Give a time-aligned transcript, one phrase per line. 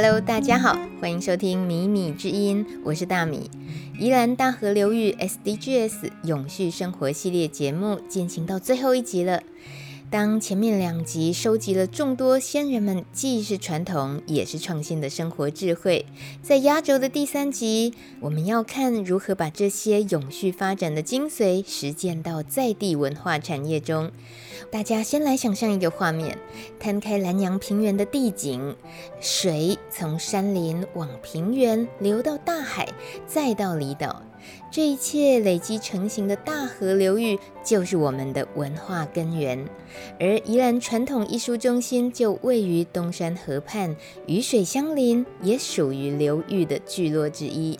[0.00, 3.50] Hello，大家好，欢迎收听米米之音，我是大米。
[3.98, 9.42] 宜兰大河流域 SDGs 永续生活系列节目进行到最后一集了。
[10.10, 16.06] 当前面两集收集了众多先人们既是传统也是创新的生活智慧，
[16.42, 24.10] 在压轴的第三集，我们要看如何把这些永续发展的精髓实践到在地文化产业中。
[24.70, 26.38] 大家先来想象一个画面：
[26.80, 28.74] 摊开南阳平原的地景，
[29.20, 32.88] 水从山林往平原流到大海，
[33.26, 34.22] 再到离岛。
[34.70, 39.66] 这一切累积成型的大河流域，就是我们的文化根源。
[40.20, 47.78] 而宜兰传统艺术中心就位于东山河畔，与水相邻，也属于流域的聚落之一。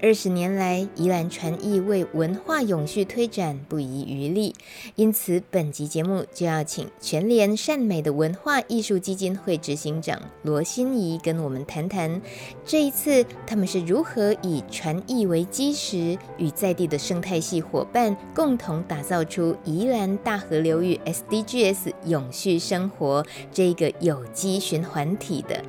[0.00, 4.54] 二十年来，宜兰传艺为文化永续推展不遗余力，
[4.94, 12.20] 因此本集节目就要请全联善美的文化艺术基金会执行长罗欣怡跟我们谈谈，
[12.64, 25.62] 这一次他们是如何以传艺为基石，与在地的生态系伙伴共同打造出宜兰大河流域 SDGs 永续生活这个有机循环体的。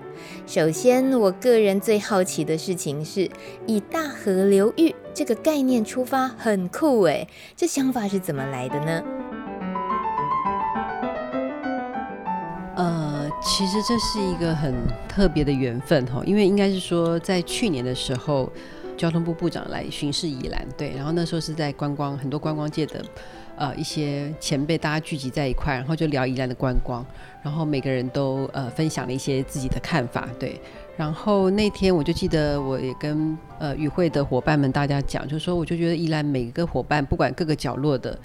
[0.45, 3.29] 首先，我个人最好奇的事情是，
[3.65, 9.03] 以大河流域这个概念出发，很酷诶，这想法是怎么来的呢？
[12.75, 14.73] 呃，其实这是一个很
[15.09, 18.51] 特别的缘分哈，因为应该是说，在去年的时候，
[18.95, 23.03] 交通部部长来巡视宜兰，对，然后那时候是在观光，很多观光界的。
[23.57, 27.03] 呃，一些前辈大家聚集在一块，然后就聊宜兰的观光，
[27.41, 30.61] 然后每个人都呃分享了一些自己的看法，对。
[30.95, 38.17] 然后那天我就记得，我也跟呃与会的伙伴们大家讲，就说我就觉得宜兰每个伙伴，不管各个角落的，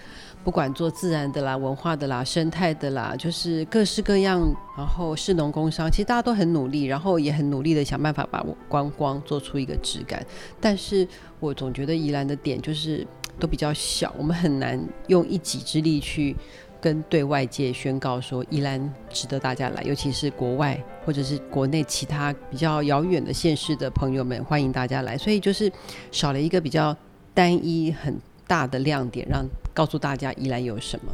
[0.44, 4.40] 不管做自然的啦、文化的啦、生态的啦，就是各式各样，
[4.76, 10.24] 然后市农工商，其实大家都很努力，然后也很努力的想办法把观光做出一个质感。
[10.60, 11.06] 但是
[11.40, 13.06] 我总觉得宜兰的点就是。
[13.42, 16.36] 都比较小，我们很难用一己之力去
[16.80, 25.18] 跟对外界宣告说宜兰值得大家来，尤其是国外或者是国内其他比较遥远的县市的朋友们，欢迎大家来。
[25.18, 25.70] 所以就是
[26.12, 26.96] 少了一个比较
[27.34, 28.16] 单一很
[28.46, 29.44] 大的亮点，让
[29.74, 31.12] 告诉大家宜兰有什么。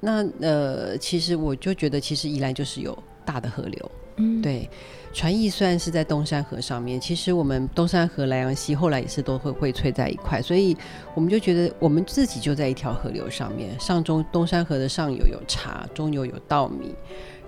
[0.00, 2.96] 那呃，其实我就觉得，其实宜兰就是有
[3.30, 4.68] 大的河流，嗯，对。
[5.12, 10.76] 船艺虽然是在东山河上面，其实我们东山河、莱阳溪后来也是都会荟萃在一块，所以
[11.14, 13.78] 我们就觉得我们自己就在一条河流上面。
[13.80, 16.94] 上中东山河的上游有茶，中游有稻米，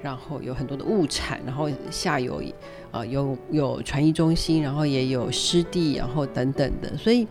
[0.03, 2.43] 然后有很多的物产，然后下游
[2.91, 7.29] 啊、呃、有有传艺中心，然后也有湿地，然后等等的，所以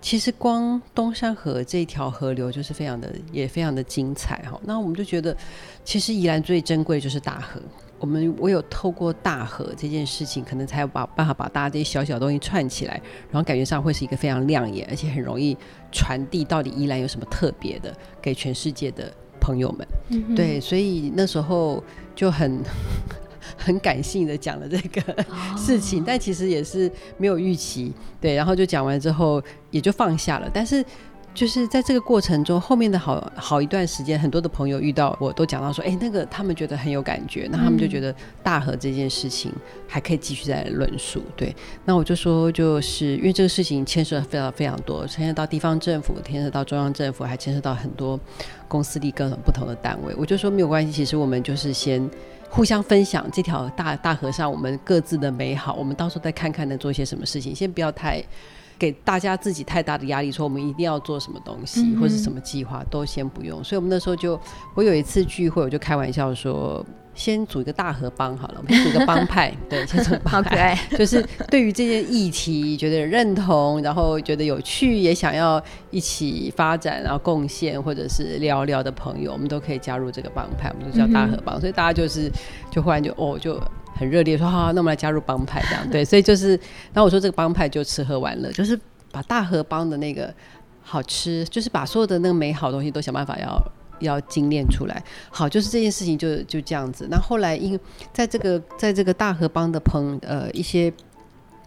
[0.00, 4.60] 其实光东山河这条河流就是非常的也非常的精彩哈。
[4.64, 5.36] 那我们就觉得，
[5.84, 7.60] 其实宜兰最珍贵的就是大河。
[8.02, 15.56] 我们我有透过大河这件事情，可能才有把办法把大家这些小小东西串起来，然后感觉上会是一个非常亮眼，而且很容易
[15.92, 19.86] 传递到底依然有什么特别的给全世界的朋友们。
[20.08, 21.80] 嗯、对，所以那时候
[22.16, 22.60] 就很
[23.56, 25.24] 很感性的讲了这个
[25.56, 27.92] 事情，哦、但其实也是没有预期。
[28.20, 30.84] 对，然后就讲完之后也就放下了，但是。
[31.34, 39.50] 就是在这个过程中，后面的好好一段时间，很多的朋友遇到我都讲到说，哎，那个他们觉得很有感觉，那他们就觉得大河这件事情
[39.88, 41.22] 还可以继续再论述。
[41.34, 41.54] 对，
[41.86, 48.20] 那我就说，就是因为这个事情牵涉非常非常多，牵涉到地方政府，牵涉到中央政府，还牵涉到很多
[48.68, 50.14] 公司里各种不同的单位。
[50.18, 52.06] 我就说没有关系，其实我们就是先
[52.50, 58.22] 互相分享这条大大河上我们各自的美好，我们到时候再看看能做些什么事情，先不要太。
[58.82, 63.62] 给大家自己太大的压力，说我们一定要做什么东西，嗯、或者什么计划都先不用。
[63.62, 64.36] 所以，我们那时候就，
[64.74, 66.84] 我有一次聚会，我就开玩笑说，
[67.14, 70.76] 先组一个大合帮好了，我们组一个帮派， 对，先组帮派，好可爱。
[70.98, 75.62] 就是对于这些议题觉得认同，然后觉得有趣，也想要
[75.92, 81.56] 一起发展，然后贡献或者是聊聊的朋友，我们都可以加入这个帮派，我们就叫大合帮。
[81.56, 82.28] 嗯、所以大家就是，
[82.68, 83.62] 就忽然就哦就。
[83.94, 86.50] 很热烈说好，好，那我们来加入帮派这样对， 所以就是，
[86.92, 88.78] 然后我说这个帮派就吃喝玩乐，就是
[89.12, 90.34] 把大河帮的那个
[90.82, 95.02] 好吃，就是把所有的那个美好东西都想办法要要精炼出来。
[95.30, 97.06] 好，就是这件事情就就这样子。
[97.10, 97.80] 那后来因为
[98.12, 100.90] 在这个在这个大河帮的朋呃一些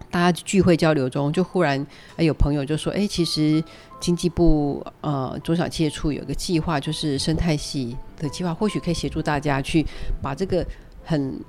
[0.10, 1.86] 大家聚会交流中，就忽然
[2.18, 3.63] 有朋友就说，哎，其实
[4.00, 9.86] 经济部呃中小企业处有个计划，就是生态系的计划，或许可以协助大家去
[10.21, 10.66] 把这个
[11.04, 11.39] 很。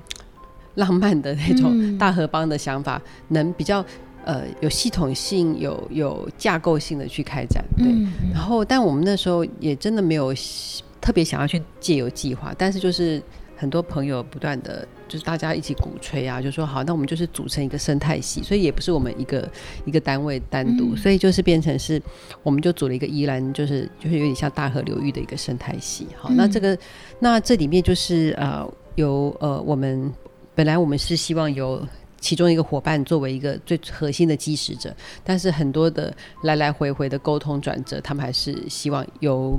[0.77, 3.85] 浪漫的那种大河帮的想法，嗯、能比较
[4.25, 7.87] 呃有系统性、有有架构性的去开展，对。
[7.89, 10.33] 嗯、然后，但我们那时候也真的没有
[11.01, 13.23] 特别想要去借由计划，但是就是
[13.57, 19.49] 很多朋友不断的，就是大家一起鼓吹啊，就说好，那我们就是组成一个生态系，所以也不是我们一个
[19.85, 22.03] 一个单位单独，嗯、所以就是变成是，
[22.43, 26.09] 我们就组了一个宜兰，就是就是有点像大河流域的一个生态系。
[26.19, 26.77] 好，嗯、那这个
[27.21, 30.13] 那这里面就是呃，有呃，我们
[30.57, 31.87] 本来我们是希望有
[32.19, 34.93] 其中一个伙伴作为一个最核心的基石者，
[35.23, 36.13] 但是很多的
[36.43, 39.57] 来来回回的沟通转折，他们还是希望由。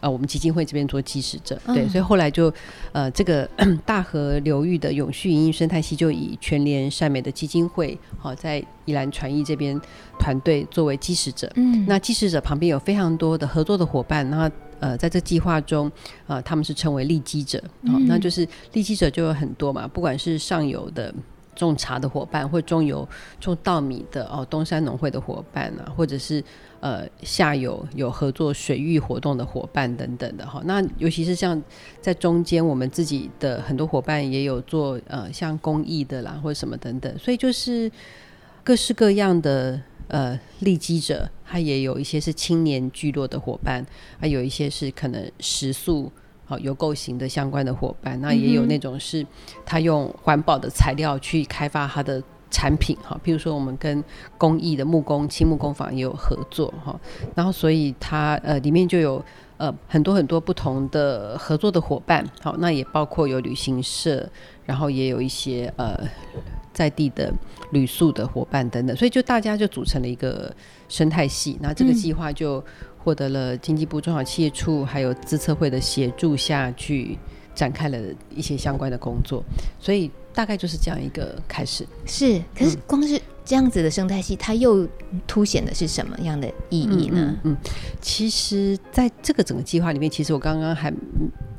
[0.00, 2.52] 呃，我们基金会这边做基石者，对，所以后来就，
[2.92, 3.48] 呃，这个
[3.86, 9.80] 大河流域的永续营运生态系就以全联善美的基金会，好，在宜兰传艺这边
[10.18, 11.50] 团队作为基石者。
[11.56, 14.48] 嗯，那基石者旁边有非常多的合作的伙伴，那
[14.80, 15.90] 呃，在这计划中，
[16.26, 21.14] 呃，他们是称为利基者，好，那就是利基者就有很多嘛，不管是上游的。
[21.58, 23.08] 种茶的伙伴，或中游
[23.40, 26.44] 种稻米的哦，东山农会的伙伴啊，或者是
[26.80, 30.60] 呃下游有合作水域活动的伙伴等等的哈。
[30.66, 31.58] 那尤其是像
[31.98, 37.90] 在中间，我们自己的很多伙伴也有做呃像公益的啦，或者什么等等，所以就是
[38.62, 43.86] 各式各样的呃利基者，他也有一些是青年聚落的伙伴，
[44.18, 46.10] 还有一些是可能食宿。
[46.48, 49.26] 好，有构型的相关的伙伴，那也有那种是
[49.64, 52.22] 他用环保的材料去开发他的
[52.52, 54.04] 产品，哈，譬如说我们跟
[54.38, 56.96] 公益的木工、青木工坊也有合作，哈，
[57.34, 59.20] 然后所以它呃里面就有
[59.56, 64.30] 呃很多很多不同的合作的伙伴，好，那也包括有旅行社，
[64.64, 65.98] 然后也有一些呃
[66.76, 67.32] 在地的
[67.72, 70.54] 旅宿的伙伴等等，所以就大家就组成了一个
[70.88, 72.62] 生态系，那这个计划就。
[73.06, 77.16] 获得了经济部中小企业处还有资策会的协助下去
[77.54, 77.96] 展开了
[78.34, 79.44] 一些相关的工作，
[79.78, 81.86] 所以大概就是这样一个开始。
[82.04, 84.86] 是，可是光是这样子的生态系，它又
[85.26, 87.34] 凸显的是什么样的意义呢？
[87.44, 87.56] 嗯，嗯，
[88.00, 90.92] 其实在这个整个计划里面，其实我刚刚还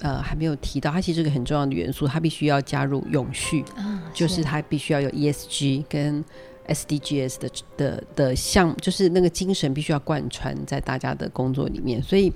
[0.01, 6.23] 呃还没有提到，它其实是个很重要的元素，它必须要加入永续，啊、是就是它必须要有 ESG 跟。
[6.67, 12.29] SDGs 的的的项，就是那个精神必须要贯穿在大家的工作里面，所以，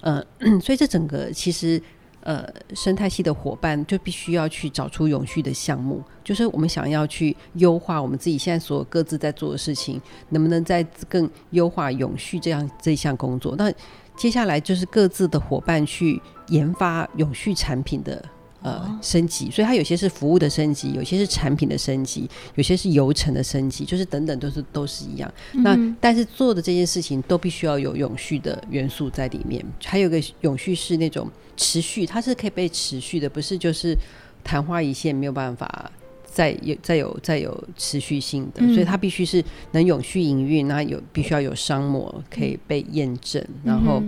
[0.00, 0.24] 呃，
[0.58, 1.78] 所以这整个其实，
[2.24, 2.42] 呃，
[2.74, 10.00] 生态系的伙伴就必须要去找出永续的项目，就是我们想要去优化我们自己现在所各自在做的事情，
[10.30, 13.54] 能不能再更优化永续这样这项工作？
[13.56, 13.70] 那
[14.16, 16.18] 接下来就是各自的伙伴去
[16.48, 18.24] 研发永续产品的。
[18.64, 25.30] 呃，升级，所以它有些是服务的升级，有些是产品的升级，有些是流程的升级，就是等等都是都是一样。
[25.52, 33.94] 嗯、那但是做的这件事情都必须要有永续的元素在里面，还有个永续是那种持续，它是可以被持续的，不是就是
[34.42, 35.92] 昙花一现，没有办法
[36.24, 44.02] 再有再有再有持续性的，嗯、所以它必须是能永续营运，那有必须要有商模可以被验证，嗯、然后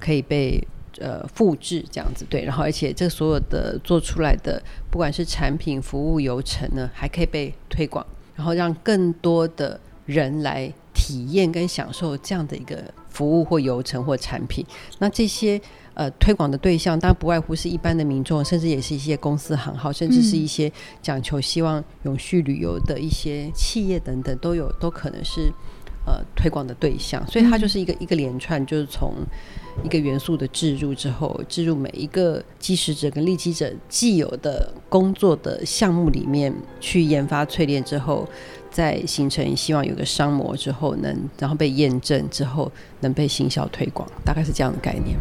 [0.00, 0.60] 可以被。
[1.00, 8.06] 呃，复制这样子对，然后而且这所有的做出来的，不管是产品、服务、流程呢，还可以被推广，
[8.36, 14.64] 然后让更多的人来体验跟享受这样的一个服务或流程或产品。
[14.98, 15.58] 那这些
[15.94, 20.70] 呃推广的对象，当然不外乎是一般的民众，甚至也是一些公司行号，甚至是一些
[21.00, 25.50] 讲求希望永续旅游的一些企业等等，都有都可能是
[26.10, 27.24] 呃推广的对象。
[27.26, 29.14] 所以它就是一个一个连串，就是从。
[29.84, 38.28] 一个元素的置入之后，置入每一个基石者跟利基者既有的工作的项目里面去研发淬炼之后，
[38.70, 45.16] 再形成希望有个商模之后能，然后被验证之后能被行销推广，大概是这样的概念。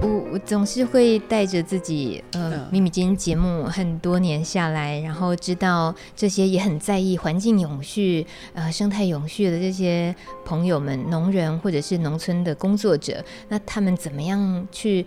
[0.00, 8.24] 我我总是会带着自己，呃，米米今天节目很多年下来，然后知道这些也很在意环境永续、
[8.54, 10.14] 呃，生态永续的这些
[10.44, 15.04] 朋友们，农人或者是农村的工作者，那他们怎么样去？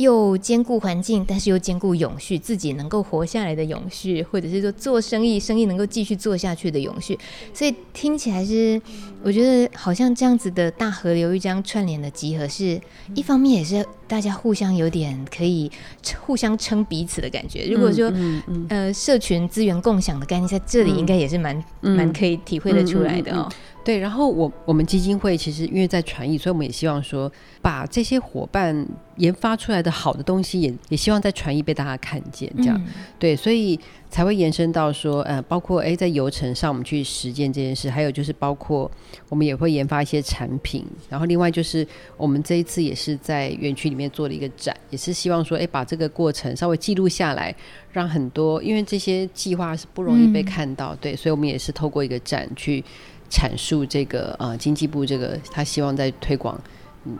[0.00, 7.18] 又兼顾环境，但是又兼顾永续，自己能够活下来的永续，或者是说做生意，生意能够继续做下去的永续。
[7.52, 8.80] 所以听起来是，
[9.22, 12.80] 我觉得好像这样子的大河流域这样串联的集合是，是
[13.14, 15.70] 一方面也是大家互相有点可以
[16.24, 17.66] 互相撑彼此的感觉。
[17.70, 23.46] 如果说、嗯嗯嗯、呃社群资源共享的概念在这里，应该也是蛮蛮、嗯、可以体会得出来的哦。
[23.90, 27.28] 对，然后我我们基金会其实因为在传艺，所以我们也希望说，
[27.60, 33.76] 把这些伙伴研发出来的好的东西也，也也希望在传艺被大家看见，这样、嗯、对，所以
[34.08, 38.88] 才会延伸到说，呃，包括哎，在游程上我们去实践这件事，还有就是包括
[39.28, 41.84] 我们也会研发一些产品，然后另外就是
[42.16, 47.52] 我们这一次也是在园区里面做了一个展，也是希望说，哎，把这个过程稍微记录下来，
[47.90, 52.84] 让很多因为这些计划是不容易被看到，嗯、对，所以我们也是透过一个展去。
[53.30, 56.60] 阐述这个呃，经济部这个他希望在推广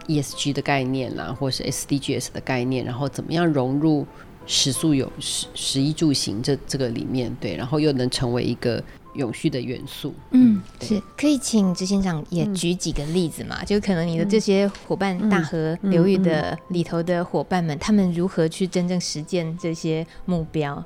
[0.09, 4.07] ESG 的概念啦，或是 SDGs 的概念，然后怎么样融入
[4.47, 8.83] 食宿有食食衣住行这这个里面，对，然后又能成为一个
[9.15, 10.15] 永续的元素。
[10.31, 13.59] 嗯，是可以请执行长也举几个例子嘛？
[13.61, 20.85] 嗯、就可能你的这些伙伴，嗯、大河流域的里头的伙伴们，他们如何去真正实践这些目标？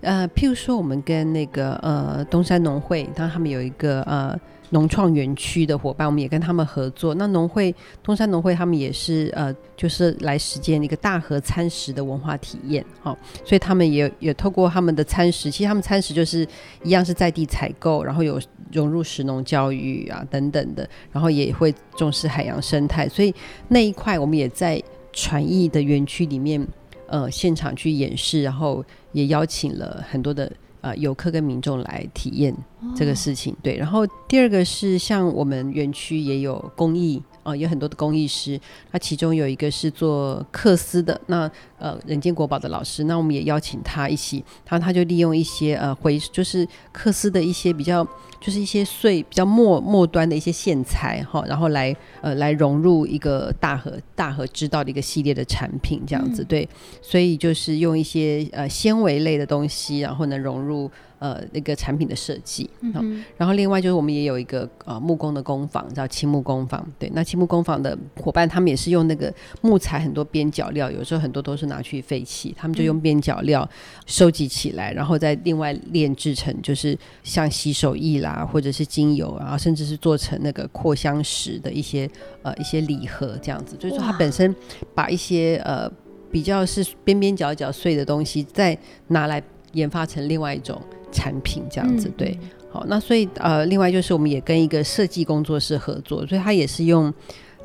[0.00, 4.38] 呃，譬如说，我们跟那个呃东山农会，当他们有一个呃。
[4.72, 7.14] 农创园区的伙伴，我们也跟他们合作。
[7.14, 16.46] 那农会东山农会，他们也是呃，就是来实践一个大河餐食的文化体验，好、所以他们也也透过他们的餐食，其实他们餐食就是
[16.82, 18.40] 一样是在地采购，然后有
[18.72, 23.34] 融入食农教育啊等等的，然后也会重视海洋生态，所以
[23.68, 26.66] 那一块我们也在传艺的园区里面
[27.08, 30.50] 呃现场去演示，然后也邀请了很多的。
[30.82, 32.54] 呃，游客跟民众来体验
[32.94, 33.76] 这个事情，哦、对。
[33.76, 38.60] 然后第二个是像我们园区也有工艺啊、呃，有很多的工艺师。
[38.90, 48.06] 那其中有一个是做缂丝的，那呃，人间国宝的老师，那我们也邀请他一起，他他就利用一些呃回就是缂丝的一些比较。
[48.44, 56.68] 就是一些碎比较末末端的一些线材哈，然后来呃来融入一个大和大和知道的一个系列的产品这样子，嗯、对，
[57.00, 60.90] 所以就是用一些呃纤维类的东西，然后呢融入。
[61.22, 66.84] 呃，那个产品的设计，嗯哼，然后另外就是我们也有一个呃木工的工坊，叫青木工坊。
[66.98, 73.68] 对，那青木工坊的伙伴，他们也是用那个木材很多边角料，有时候很多都是拿去废弃，他们就用边角料
[74.04, 82.10] 收集起来，然后再另外炼制成，就是像洗手液啦，或者是精油，然后甚至是做成那个扩香石的一些
[82.42, 83.76] 呃一些礼盒这样子。
[83.76, 84.52] 就是说，它本身
[84.92, 85.88] 把一些呃
[86.32, 88.76] 比较是边边角角碎的东西，再
[89.06, 89.40] 拿来
[89.74, 90.82] 研发成另外一种。
[91.12, 92.36] 产品这样子，对，
[92.70, 97.12] 好，那所以呃，另外就是我们也跟一个设计工作室合作，所以他也是用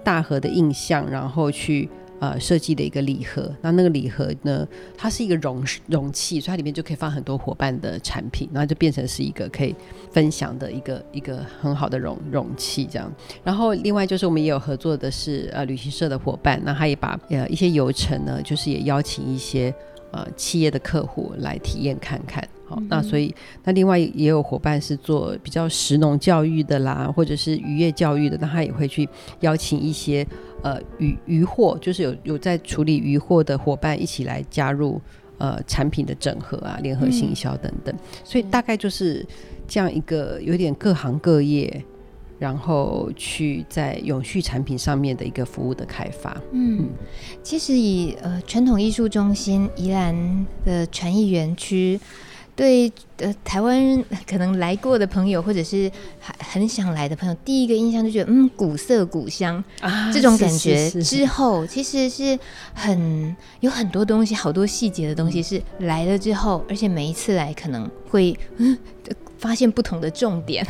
[0.04, 1.89] 大河的印象，然后去
[2.20, 3.51] 呃设计的一个礼盒。
[3.62, 9.75] 那那个礼盒呢，它是一个容容器，所以它里面就可以放很多伙伴的产品，然后就变成是一个可以
[10.12, 13.12] 分享的一个一个很好的容容器这样。
[13.44, 19.74] 然后另外就是我们也有合作的是呃旅行社的伙伴，那他也把呃一些游程呢，就是也邀请一些
[20.12, 22.48] 呃企业的客户来体验看看。
[22.70, 23.34] 好，那所以
[23.64, 29.08] 那另外也有伙伴是做比较食农教育的啦，或者是渔业教育的，那他也会去
[29.40, 30.28] 邀请一些
[30.64, 35.00] 呃渔渔获，就是有有在处理渔获的伙伴一起来加入
[35.38, 37.96] 呃产品的整合啊、联合行销等等。
[38.26, 39.26] 所以大概就是
[39.66, 41.82] 这样一个有点各行各业，
[42.38, 46.36] 然后去在永续产品上面的一个服务的开发。
[46.52, 46.90] 嗯，嗯
[47.42, 51.98] 其实以呃传统艺术中心宜兰的传艺园区。
[52.58, 60.90] 对，呃，台湾可能来过的朋友，或者是很很想来的朋友，第一个印象就觉得，嗯，古色古香啊，这种感觉。
[61.04, 62.38] 之后其实是
[62.74, 68.76] 很有很多东西，好多细节的东西是来了之后，而且每一次来可能会嗯
[69.38, 70.66] 发现不同的重点。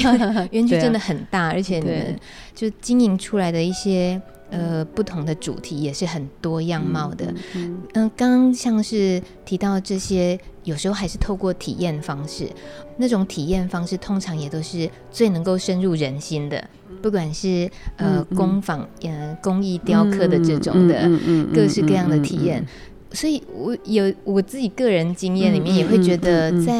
[0.52, 2.18] 园区真的很大，啊、而且呢，
[2.54, 4.20] 就经营出来的一些。
[4.52, 7.32] 呃，不同的主题也是很多样貌的。
[7.54, 10.36] 嗯，刚、呃、刚像是提到这些，
[10.70, 12.48] 有时候还是透过体验方式，
[12.96, 16.62] 那种体验方式通常也都是最能够深入人心的。
[17.02, 21.10] 不管是呃工坊、呃工艺雕刻的这种的
[21.52, 22.64] 各式各样的体验，
[23.12, 26.72] 所以我有我自己个人经验里面也会觉得，在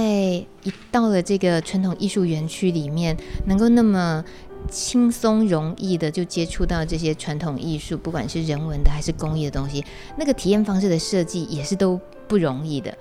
[0.63, 3.17] 一到了这个传统艺术园区里面，
[3.47, 4.25] 能够那么。
[4.69, 9.83] 轻松容易的就接触到这些传统艺术，不管是人文的还是工艺的东西，
[10.19, 12.95] 那个体验方式的设计也是都不容易的。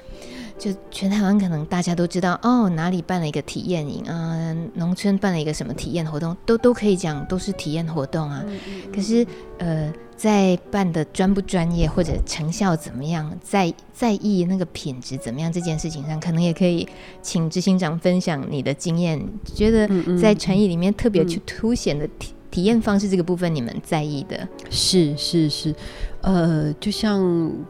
[0.59, 8.43] 就全台湾可能大家都知道哦，哪里办了一个体验营啊，农村办了一个什么体验活动，都都可以讲都是体验活动啊。
[8.45, 9.25] 嗯嗯嗯，可是
[9.57, 16.85] 呃，在办的专不专业或者成效怎么样，在在意那个品质怎么样这件事情上，可能也可以
[17.21, 19.89] 请执行长分享你的经验，觉得
[20.21, 24.47] 在传艺里面特别去凸显的体体验方式这个部分，你们在意的？
[24.69, 25.73] 是是是。
[26.21, 27.21] 呃，就像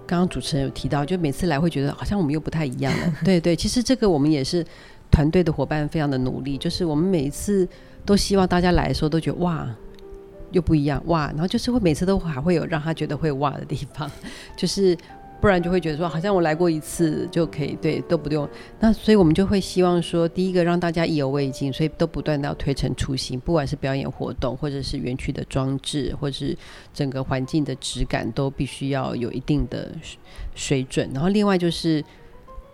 [0.07, 3.13] 刚刚主持人有提到，就每次来会觉得好像我们又不太一样了。
[3.23, 4.65] 对对，其实这个我们也是
[5.11, 6.57] 团队的伙伴，非常的努力。
[6.57, 7.67] 就是我们每一次
[8.05, 9.67] 都希望大家来的时候都觉得哇，
[10.51, 14.09] 又不一样哇，然后就是会每次都还会有让他觉得会哇的地方，
[14.57, 14.97] 就是。
[15.41, 18.47] 不然就会觉得说，好像我来过一次就可以，对，都不用。
[18.79, 26.57] 那所以我们就会希望说，第一个让大家意犹未尽，所以都不断的要推陈出新，不管是表演活动，或者是园区的装置，或者是
[26.93, 29.89] 整个环境的质感，都必须要有一定的
[30.55, 31.09] 水准。
[31.13, 32.03] 然后另外就是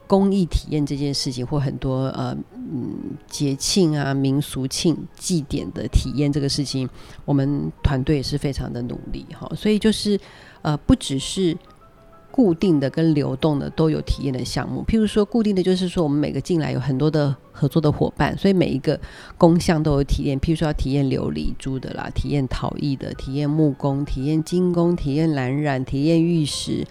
[0.07, 6.89] 公益体验这件事情，或很多呃嗯节庆啊、民俗庆祭典的体验这个事情，
[7.25, 9.47] 我们团队也是非常的努力哈。
[9.55, 10.19] 所以就是
[10.63, 11.55] 呃不只是。
[12.35, 14.83] 固定的跟流动的都有体验的项目。
[14.85, 18.99] 譬如说，固定的就是说，我们每个进来有很多的合作的伙伴，所以每一个
[19.37, 20.37] 工项都有体验。
[20.37, 26.85] 譬如说，要体验琉璃珠的啦，体验陶艺的，体验木工，体验金工，体验蓝染，体验玉石，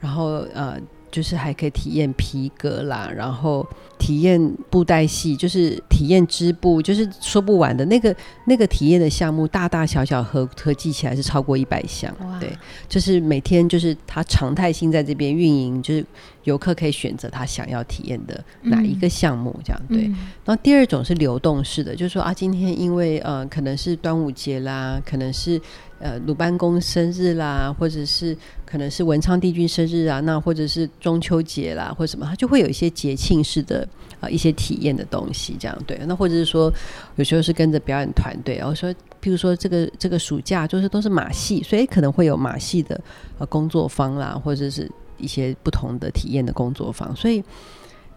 [0.00, 0.78] 然后呃。
[1.14, 3.64] 就是还可以体验皮革啦，然后
[4.00, 8.12] 体验布袋戏，就是体验织布，就是说不完的那个
[8.46, 12.12] 那个体验的项目，大大小小合合计起来是超过一百项。
[12.40, 12.50] 对，
[12.88, 16.04] 就是每天就是他常态性在这边运营，就是
[16.42, 20.02] 游客可以选择他想要体验的哪一个项目，这样、嗯、对。
[20.44, 25.60] 然后第二种是流动式的，就是说啊，今天因为呃可能是端午节啦，可能是。
[26.04, 33.88] 呃，鲁班公生日啦，或者是可能是文昌帝君生日啊，那或者是中秋节啦，或什么，它就会有一些节庆式的
[34.20, 35.98] 啊、一些体验的东西，这样对。
[36.06, 36.70] 那或者是说，
[37.16, 38.92] 有时候是跟着表演团队，然后说，
[39.22, 43.00] 譬如说这个这个暑假就是都是马戏，所以可能会有马戏的
[43.38, 47.42] 呃工作坊啦，或者是一些不同的体验的工作坊，所以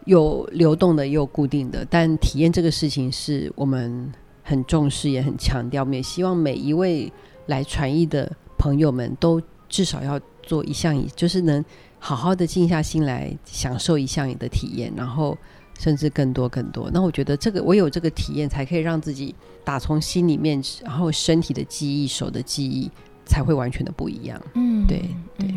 [0.03, 4.11] 有流动的也有固定的，但体验这个事情是我们
[4.43, 7.09] 很重视也很强调，我们也希望每一位。
[7.47, 11.63] 来传艺的朋友们都至少要做一项，就是能
[11.99, 15.37] 好好的静下心来享受一项你的体验，然后
[15.79, 16.89] 甚至更多更多。
[16.93, 22.89] 那我觉得这个我有这个体验，才可以让自己打从心里面，然后身体的记忆、手的记忆
[23.25, 24.41] 才会完全的不一样。
[24.53, 24.99] 嗯，对
[25.37, 25.47] 对。
[25.47, 25.55] 对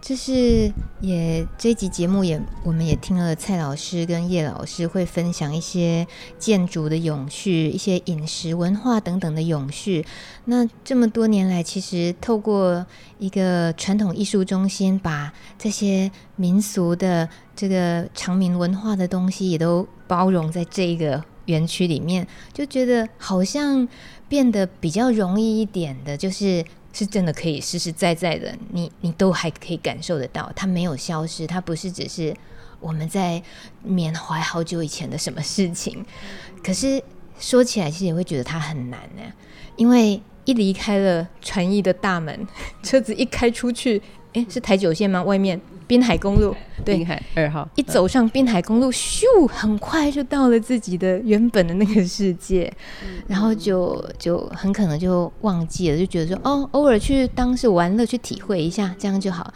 [0.00, 6.06] 就是也这一集节目也，我们也听了蔡老师跟叶老师会分享一些
[6.38, 10.06] 建筑的永续，一些饮食文化等等的永续。
[10.46, 12.86] 那这么多年来，其实透过
[13.18, 23.86] 一个传统艺术中心，把这些民俗的这个长民文化的东西也都包容在这个园区里面，就觉得好像
[24.28, 26.64] 变得比较容易一点的，就是。
[26.92, 32.34] 是真的可以实实在在的，你你都还可以感受得到，它没有消失，它不是只是
[32.80, 33.42] 我们在
[33.82, 36.04] 缅怀好久以前的什么事情。
[36.62, 37.02] 可是
[37.38, 39.22] 说起来，其实也会觉得它很难呢，
[39.76, 42.46] 因为一离开了传艺的大门，
[42.82, 45.22] 车子一开出去，诶，是台九线吗？
[45.22, 45.60] 外面。
[45.88, 52.70] 滨海公路，对，滨海二号，一走上滨海公路，咻，很快就到了自己的原本的那个世界，
[53.02, 59.52] 嗯、然后就就很可能就忘记了，就觉得说，哦，偶尔去当是玩乐，去体会一下，这样就好。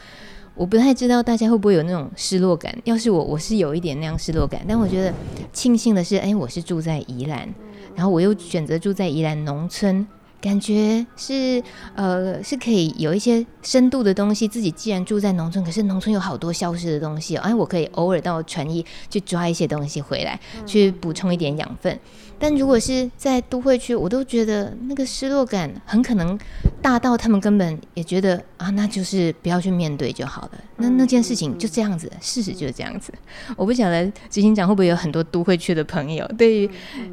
[0.54, 5.12] 我不太知道大家会不会有那种失落感，要是我，我是有一点那样失落感，但我觉得
[5.52, 7.48] 庆幸的是，哎，我是住在宜兰，
[7.94, 10.06] 然后我又选择住在宜兰农村。
[10.42, 11.62] 感觉是
[11.94, 14.48] 呃是可以有一些深度的东西。
[14.48, 17.40] 自己既然住在农村，可是农村有好多消失的东西哦。
[17.42, 21.96] 哎，我可以偶尔到传艺去抓一些东西回来，去补充一点养分。
[22.40, 26.36] 但如果是在都会区，我都觉得那个失落感很可能
[26.82, 30.50] 大到他们根本也觉得啊，那就是不要去面对就好了。
[30.78, 33.12] 那那件事情就这样子，事实就是这样子。
[33.56, 36.70] 我不晓得执行长会不会有很多都会区的朋友，对于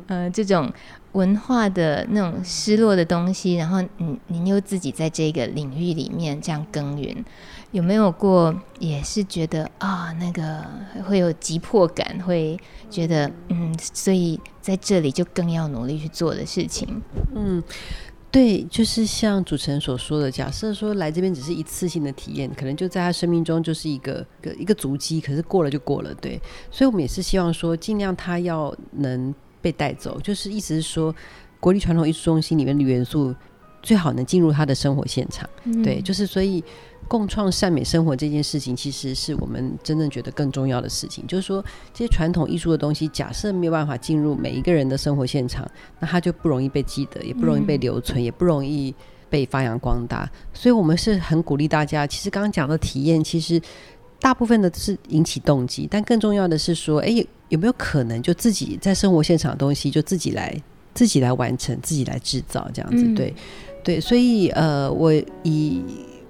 [0.08, 0.68] 呃这种。
[1.14, 7.26] 文化的那种失落的东西，然后您您又自己在这个领域里面这样耕耘，
[7.72, 10.64] 有没有过也是觉得啊，那个
[11.08, 12.56] 会有急迫感，会
[12.92, 17.02] 觉得嗯，所以在这里就更要努力去做的事情。
[17.36, 17.64] 嗯，
[18.30, 26.14] 对，就是像主持人所说的，假设说来这边只是一次性的体验，可能就在他生命中就是一个个一个足迹，可是过了就过了。
[26.16, 29.34] 对，所以我们也是希望说，尽量他要能。
[29.62, 31.14] 被带走，就是意思是说，
[31.60, 33.34] 国立传统艺术中心里面的元素
[33.82, 35.50] 最好能进入他的生活现场。
[35.64, 36.64] 嗯、对，就是所以
[37.08, 41.26] 共创善美生活这件事情，其实是我们真正觉得更重要的事情。
[41.28, 45.70] 就是说，这些传统艺术的东西，假设没有办法进入每一个人的生活现场，
[46.00, 48.94] 那它就不容易被记得，也不容易被留存，嗯、也不容易
[49.30, 50.30] 被发扬光大。
[50.54, 52.06] 所以我们是很鼓励大家。
[52.06, 53.60] 其实刚刚讲的体验，其实
[54.20, 57.26] 大部分的是引起动机，但更重要的是说，哎。
[57.50, 60.56] 有没有可能就自己在生活现场的东西就自己来
[60.94, 63.04] 自己来完成自己来制造这样子？
[63.16, 63.34] 对
[63.84, 65.82] 对，所以呃，我以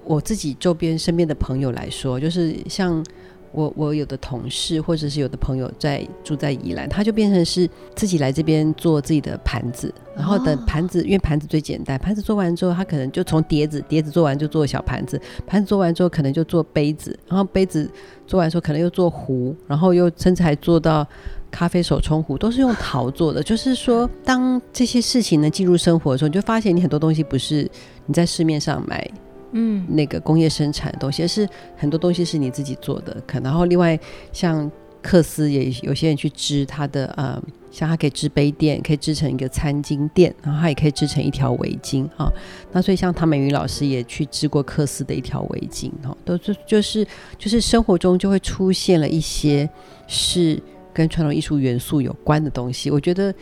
[0.02, 3.04] 我自己周边身边的朋友来说，就是像。
[3.52, 17.90] 我我有的同事或者是有的朋友在住在宜兰，他就变成是自己来这边做自己的盘子，然后等盘子，因为盘子最简单，盘子做完之后，他可能就从碟子，碟子做完就做小盘子，盘子做完之后可能就做杯子，然后杯子
[18.26, 21.06] 做完之后可能又做壶，然后又甚至还做到
[21.50, 23.42] 咖啡手冲壶，都是用陶做的。
[23.42, 27.68] 就是说，当这些事情呢进入生活的时候，你就发现你很多东西不是
[28.06, 29.10] 你在市面上买。
[29.52, 33.98] 嗯，那个工业生产的东西是很多东西是你自己做的，可然后另外
[34.32, 34.70] 像
[35.02, 42.30] 克斯也有些人去织他的呃像他可以织杯垫，可以织成一个餐巾垫，然后他也可以织成一条围巾啊。
[42.72, 47.06] 那所以像唐美云老师也去织过克斯的一条围巾哈，都就就是
[47.38, 49.68] 就是生活中就会出现了一些
[50.06, 50.60] 是
[50.92, 52.90] 跟传统艺术元素有关的东西。
[52.90, 53.34] 我觉得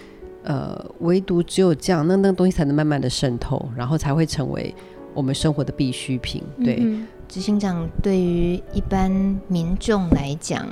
[0.44, 4.73] 呃，唯独只有这样，那那个东西才能慢慢的渗透，然后才会成为
[5.19, 6.41] 我们生活的必需品。
[6.65, 9.11] 对，嗯、执行长对于一般
[9.49, 10.65] 民众来讲。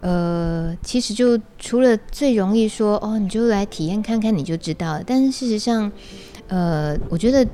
[0.00, 5.04] 呃，其实就除了最容易说哦，你就来体验看看，你就知道了。
[5.06, 5.92] 但是事实上，
[6.48, 7.46] 呃，我觉得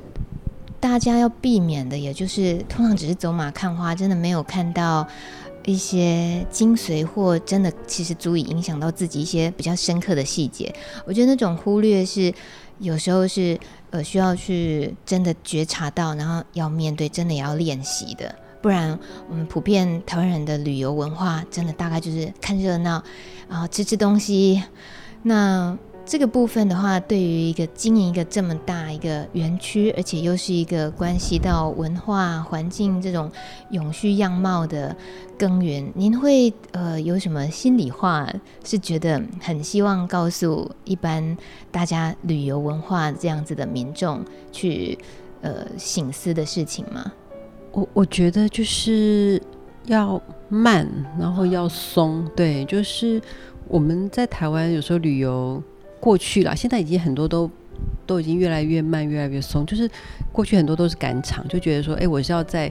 [0.79, 5.05] 大家要避免的，也就是通常只是走马看花，真的没有看到
[5.65, 10.73] 一些精髓，或真的其实足以影响到自己一些比较深刻的细节。
[11.05, 12.33] 我觉得那种忽略是
[12.79, 13.59] 有时候是
[13.91, 18.33] 呃需要去真的觉察到，然后要面对，真的也要练习的。
[18.61, 18.99] 不然，
[19.29, 23.01] 我们普遍台湾人的旅游文化，真的大概就是看热闹，
[23.47, 24.61] 啊，吃吃东西。
[25.23, 25.77] 那
[26.09, 33.31] 这个部分的话，对于一个经营一个这么大一个园区，而且又是一个关系到文化环境这种
[33.69, 34.95] 永续样貌的
[35.37, 38.27] 耕耘，您会呃有什么心里话，
[38.65, 41.37] 是觉得很希望告诉一般
[41.69, 44.97] 大家旅游文化这样子的民众去
[45.41, 47.13] 呃醒思的事情吗？
[47.71, 49.39] 我我觉得就是
[49.85, 50.87] 要慢，
[51.19, 52.27] 然后要松。
[52.35, 53.21] 对，就是
[53.67, 55.61] 我们在台湾有时候旅游
[55.99, 57.49] 过去了，现在已经很多都
[58.05, 59.65] 都已经越来越慢，越来越松。
[59.65, 59.89] 就是
[60.31, 62.67] 过去很多都是赶场，就觉得说，哎，我是要在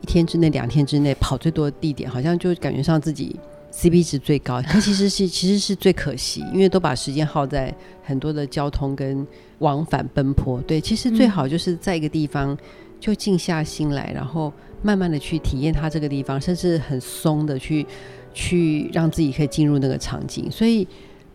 [0.00, 3.34] 一天之内、两天之内跑最多的地点，好像就感觉上自己
[3.72, 4.60] CP 值最高。
[4.62, 9.26] 可其实是其实是最可惜，因为都把时间耗在很多的交通跟
[9.58, 10.60] 往返奔波。
[10.62, 12.56] 对，其实最好就是在一个地方。
[13.02, 17.84] 就静下心来，然后慢慢的去体验它这个地方，甚至很松的去
[18.32, 20.48] 去让自己可以进入那个场景。
[20.48, 20.86] 所以，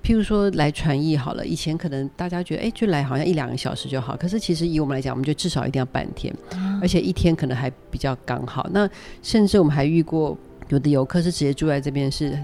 [0.04, 4.16] 譬如说来传艺好了，以前可能大家觉得，哎，就来好像一两个小时就好。
[4.16, 6.34] 可是其实以我们来讲，我们就至少一定要半天，
[6.82, 8.68] 而且一天可能还比较刚好。
[8.72, 8.90] 那
[9.22, 10.38] 甚至我们还遇过
[10.70, 12.40] 有的游客是直接住在这边是，是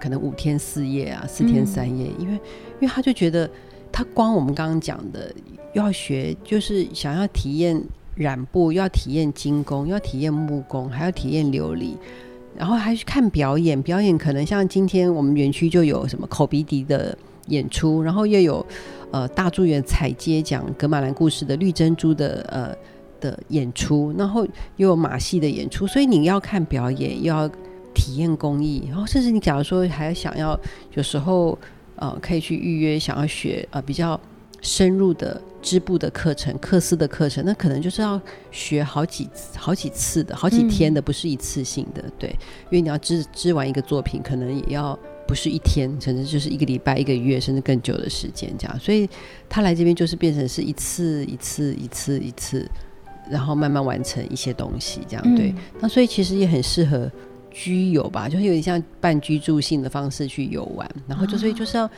[0.00, 3.48] 可能五天四夜啊，四天三夜，因为因为他就觉得
[3.90, 5.32] 他光我们刚刚讲的
[5.72, 7.82] 要学，就是想要体验。
[8.16, 11.90] 染布要体验金工，要体验木工，还要体验琉璃，
[12.58, 13.80] 然后还去看表演。
[13.82, 17.16] 表演可能像今天我们园区就有什么口鼻笛的
[17.46, 18.66] 演出，然后又有
[19.10, 22.74] 呃大助园踩街讲格玛兰故事的绿珍珠的呃
[23.20, 24.44] 的演出，然后
[24.76, 25.86] 又有马戏的演出。
[25.86, 27.48] 所以你要看表演，又要
[27.94, 30.58] 体验工艺，然后甚至你假如说还想要
[30.94, 31.58] 有时候
[31.96, 34.20] 呃可以去预约，想要学呃比较。
[34.66, 42.02] 深入的织布的课程、克丝的课程，那可能就是要学好几、好几次的、好几天的，不是一次性的。
[42.02, 42.30] 嗯、对，
[42.64, 48.76] 因为你要织织完一个作品，可能也要不是一天，甚至就是一个礼拜、一个月，甚至更久的时间这样。
[48.80, 49.08] 所以
[49.48, 52.68] 他来这边就是变成是一次一次、一次一次，
[53.30, 55.36] 然后慢慢完成一些东西这样。
[55.36, 57.08] 对，嗯、那所以其实也很适合
[57.64, 61.88] 居游吧，就是有点像半居住性的方式去游玩，然后就所以就是要。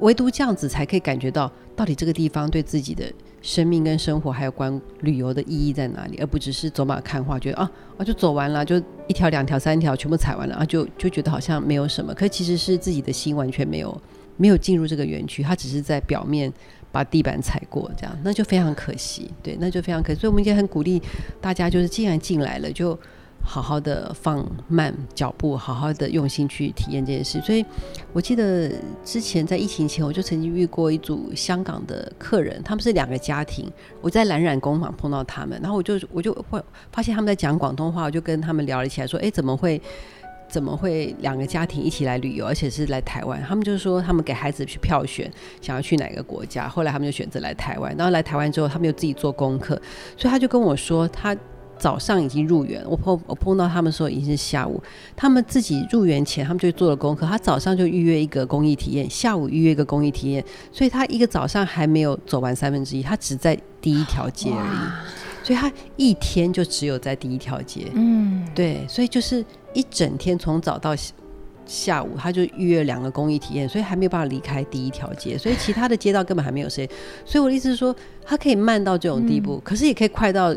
[0.00, 3.04] 唯独这样子才可以感觉到，到底这个地方对自己的
[3.40, 12.12] 生命跟生活还有关旅游的意义在哪里，而不只是走马看花，觉得啊啊就走完了，就一条两条三条全部踩完了啊，就就觉得好像没有什么。
[12.12, 14.02] 可其实是自己的心完全没有
[14.36, 16.52] 没有进入这个园区，它只是在表面
[16.90, 19.30] 把地板踩过，这样那就非常可惜。
[19.40, 20.18] 对，那就非常可惜。
[20.18, 21.00] 所以我们也很鼓励
[21.40, 22.98] 大家，就是既然进来了就。
[23.44, 27.40] 好好的放慢脚步，好好的用心去体验这件事。
[27.42, 27.64] 所以，
[28.12, 28.70] 我记得
[29.04, 33.70] 之前在疫情前，我就曾经遇过一组香港的客人，他们是两个家庭。
[34.00, 39.80] 我在蓝染工坊碰到他们，然后我就我就会发现他们在讲广东话，我就跟他们聊了起来，说：“哎，怎么会
[40.48, 47.94] 怎么会两个家庭一起来旅游，而且是来台湾？”他们就说他们给孩子去票选，想要去哪个国家，后来他们就选择来台湾。
[47.98, 49.74] 然后来台湾之后，他们又自己做功课，
[50.16, 51.36] 所以他就跟我说他。
[51.82, 54.80] 早上已经入园，我碰我碰到他们的时候已经是下午。
[55.16, 57.26] 他们自己入园前，他们就做了功课。
[57.26, 65.44] 他早上就预约一个公益体验，下午预约一个公益体验，所以他一个早上还没有走完三分之一，他只在第一条街而已。
[65.44, 67.88] 所以他一天就只有在第一条街。
[67.94, 70.94] 嗯，对，所以就是一整天从早到
[71.66, 75.36] 下午，他就预约两个公益体验，所以还没有办法离开第一条街。
[75.36, 76.88] 所以其他的街道根本还没有谁。
[77.24, 77.92] 所以我的意思是说，
[78.24, 80.54] 他可以慢到这种地步，嗯、可是也可以快到。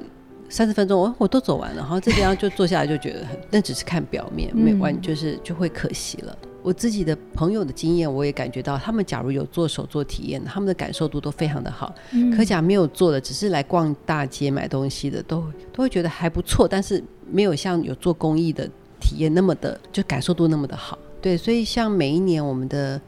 [0.50, 6.38] 三十分钟，我我都走完了，然后这边就坐下来就觉得很，但只是看表面，没完就是就会可惜了。
[6.44, 11.94] 嗯、我自己的朋友的经验，我也感觉到，他们假如有做手作体验，他们的感受度都非常的好。
[12.12, 20.98] 嗯、可假没有做的，只是来逛大街买东西的，都都会觉得还不错，但是没有像有做公益的体验那么的，就感受度那么的好。
[21.22, 23.02] 对，所以像每一年我们的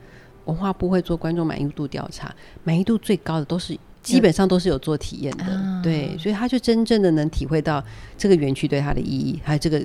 [0.46, 3.78] 文化部会做观众满意度调查，满意度最高的都是
[4.14, 7.84] 基本上都是有做体验的，嗯、对，所以他就真正的能体会到
[8.18, 9.82] 这个园区对他的意义，还有这个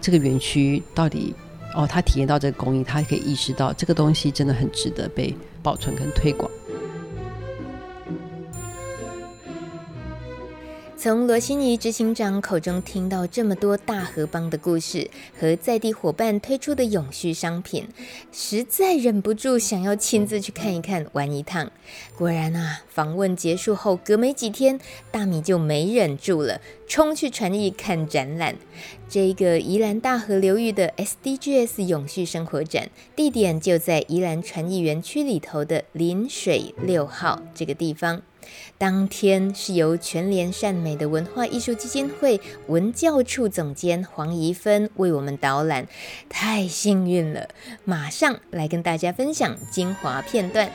[0.00, 1.34] 这个园区到底
[1.74, 6.50] 哦，他体验到这个工艺，他可以意识到这个东西真的很值得被保存跟推广。
[10.98, 17.86] 从罗心怡执行长口中听到这么多大河帮的故事和在地伙伴推出的永续商品，
[18.32, 21.70] 实在忍不住想要亲自去看一看、玩一趟。
[22.16, 24.80] 果然啊，访问结束后，隔没几天，
[25.10, 28.56] 大米就没忍住了，冲去传艺看展览。
[29.06, 38.22] 这个宜兰大河流域的 SDGs 永续生活展，地点就在宜兰传艺园区里头的临水六号这个地方。
[38.78, 45.86] 当天是由全联善美的文化艺术基金会文教处总监黄怡芬为我们导览，
[46.28, 47.48] 太幸运了！
[47.84, 50.70] 马上来跟大家分享精华片段。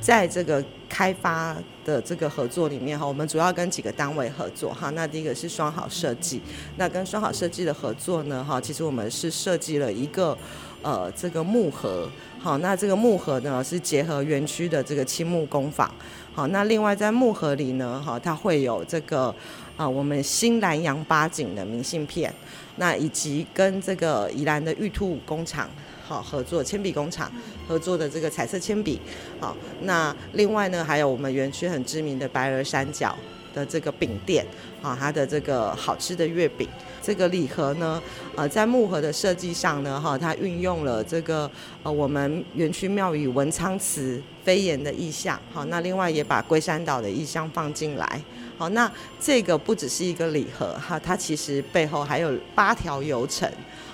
[0.00, 4.90] 在这个开发的这个合作里面哈，我们主要跟几个单位合作哈。
[4.90, 6.40] 那第一个是双好设计，
[6.76, 10.36] 那跟双好设计的合作呢哈，其实我们是设计了一个
[10.82, 12.08] 呃这个木盒。
[12.40, 15.92] 好，那这个木盒呢是结合园区的这个青木工坊。
[16.32, 19.34] 好，那另外在木盒里呢，哈，它会有这个
[19.76, 22.32] 啊，我们新南洋八景的明信片，
[22.76, 25.68] 那以及跟这个宜兰的玉兔工厂
[26.06, 27.30] 好合作铅笔工厂
[27.66, 29.00] 合作的这个彩色铅笔。
[29.40, 33.18] 好，那另外呢，还有我们园区很知名的白鹅山脚
[33.58, 34.46] 的这个饼店，
[34.80, 36.68] 啊，它的这个好吃的月饼。
[37.02, 38.00] 这个礼盒呢，
[38.36, 41.50] 呃，在木盒的设计上呢，哈，它运用了这个
[41.82, 48.20] 呃，我们园区庙宇文昌祠飞檐的意象，好，那另外也把龟山岛的意象放进来，
[48.58, 48.90] 好，那
[49.20, 53.48] 这个不只是一个礼盒哈，它其实背后还有八条游程。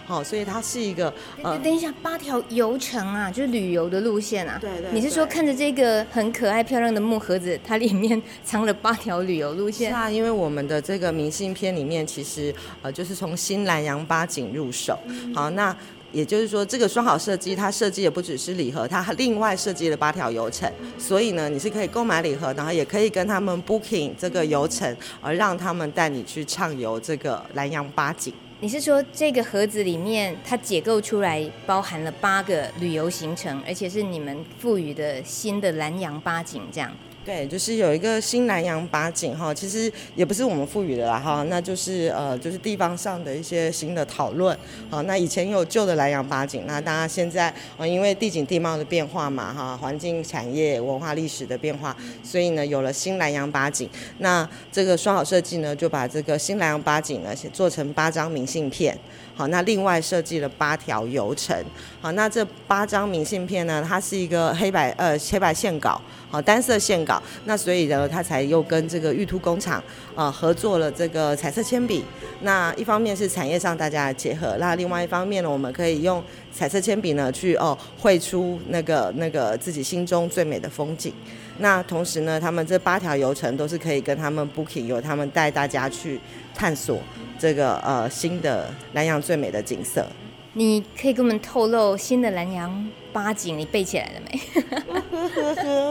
[0.07, 4.59] 好，所以它是一个呃，等一下，八条游程啊，就是旅游的路线啊。
[4.61, 4.93] 对对，对。
[4.93, 9.91] 你是说看着这个很可爱漂亮的木盒子，它里面 藏了八条旅游路线？
[9.91, 14.99] 是啊，因为我们的这个明信片里面，其实呃就是从新南洋八景入手。
[15.07, 15.75] 嗯、好，那
[16.15, 20.71] 也就是说，这个双好设计，它设计也不只是礼盒，它另外设计了八条游程。
[20.97, 28.33] 所以呢，你是可以购买礼盒，然后也可以跟他们 booking 这个游程，而让他们带你去畅游这个南洋八景。
[28.61, 36.91] 你是说这个盒子里面它解构出来包含了八个旅游行程，而且是你们赋予的新的南洋八景这样？
[37.25, 44.55] 对，就是有一个新南洋八景哈，其实也不是我们赋予的啦哈，那就是呃，就是地方上的一些新的讨论。
[44.91, 53.89] 好，那以前有旧的南洋八景，那大家现在呃，因为地景地貌的变化嘛哈，环境产业文化历史的变化，所以呢有了新南洋八景。
[54.19, 58.95] 那这个双好设计呢，就把这个新南洋八景呢，做成八张明信片。
[59.37, 61.57] 好，那另外设计了八条游程。
[62.01, 67.21] 好，那这八张明信片呢，它是一个黑白呃黑白线稿，好单色线稿。
[67.45, 69.79] 那所以呢，它才又跟这个玉兔工厂
[70.15, 72.05] 啊、呃、合作了这个彩色铅笔。
[72.43, 81.13] 那一方面是产业上大家的结合，那另外一方面呢，我们可以用彩色铅笔呢去哦绘出那个那个自己心中最美的风景。
[81.59, 86.21] 那同时呢，他们这八条游程都是可以跟他们 booking，由他们带大家去
[86.55, 86.99] 探索。
[87.39, 90.07] 这个呃新的南洋最美的景色，
[90.55, 94.41] 你可以给我们透露新的南洋八景，你背起来了没？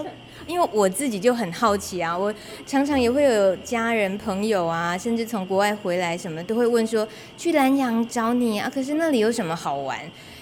[0.47, 2.33] 因为我自己就很好奇啊，我
[2.65, 9.99] 常常也会有家人朋友啊，甚至从国外回来什么都会问说，去南洋找你啊，可是那里有什么好玩？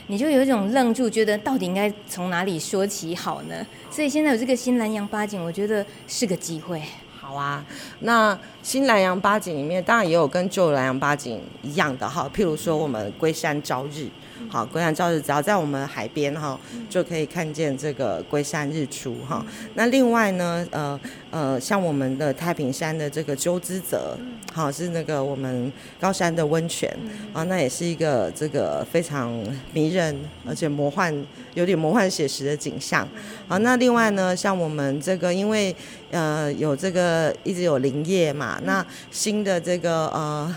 [0.08, 3.66] 你就有一种愣住，觉得到底应该从哪里说起好呢？
[3.90, 6.82] 所以现在有这个新南洋八景，我觉得是个机会。
[7.20, 7.64] 好啊，
[8.00, 14.08] 那新南洋八景里面当然也有跟旧南洋八景一样的哈，譬如说我们龟山朝日，
[14.50, 19.46] 好，龟山照日只要在我们海边哈，就可以看见这个龟山日出哈。
[19.76, 21.00] 那另外呢，呃
[21.30, 24.18] 呃，像我们的太平山的这个鸠之泽，
[24.54, 26.94] 好，是那个我们高山的温泉
[27.32, 29.32] 啊，那也是一个这个非常
[29.74, 30.14] 迷人
[30.46, 31.16] 而且魔幻，
[31.54, 33.08] 有点魔幻写实的景象。
[33.48, 35.74] 好，那另外呢，像我们这个因为
[36.12, 40.54] 呃有这个一直有林业嘛，那新的这个呃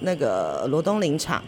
[0.00, 1.42] 那个罗东林场。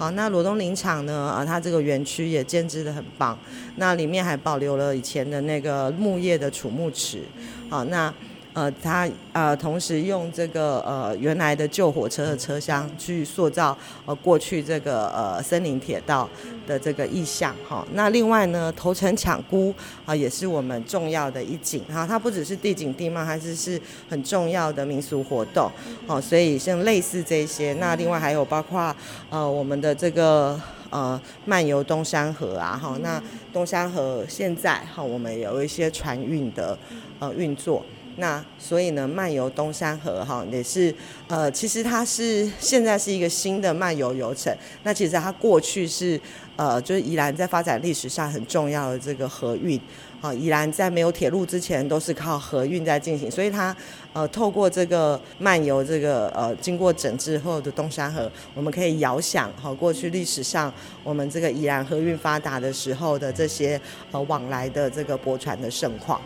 [0.00, 1.14] 好，那罗东林场呢？
[1.14, 3.38] 啊，它这个园区也建置得很棒。
[3.76, 7.20] 那里面还保留了以前的那个木业的储木池。
[7.68, 8.10] 好，那
[8.52, 16.28] 呃，它呃同时用这个呃原来的旧火车的车厢去塑造呃过去这个呃森林铁道
[16.66, 17.86] 的这个意象哈。
[17.92, 19.72] 那另外呢，头城抢孤
[20.04, 25.70] 啊也是我们重要的一景哈，它不只是地景地貌，还是是很重要的民俗活动
[26.06, 26.20] 哦。
[26.20, 28.94] 所以像类似这些，那另外还有包括
[29.28, 30.60] 呃我们的这个。
[30.90, 36.76] 呃，漫游东山河啊，哈，那东山河现在哈，我们有一些船运的
[37.20, 37.84] 呃运作，
[38.20, 40.94] 那所以呢，漫游东山河哈也是
[41.26, 46.20] 呃，其实它是现在是一个新的漫游游程，那其实它过去是
[46.54, 49.80] 呃，就是宜兰在发展历史上很重要的这个河运。
[50.20, 53.74] 啊，宜兰在没有铁路之前都是靠河运在进行，所以它
[54.12, 60.70] 呃透过这个漫游这个呃经过整治后的东山河，我们可以遥想哈过去历史上
[61.02, 63.80] 我们这个宜兰河运发达的时候的这些
[64.10, 66.20] 呃往来的这个驳船的盛况。